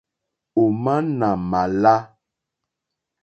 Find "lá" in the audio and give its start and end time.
1.81-1.95